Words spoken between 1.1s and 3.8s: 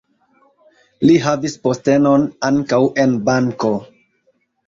havis postenon ankaŭ en banko.